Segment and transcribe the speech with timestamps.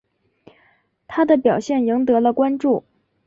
[1.07, 2.83] 他的表现赢得了关注。